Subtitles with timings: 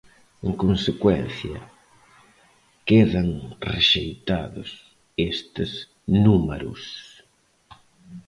[0.47, 1.59] En consecuencia,
[2.87, 3.23] queda
[3.71, 4.69] rexeitados
[5.33, 5.71] estes
[6.25, 6.81] números.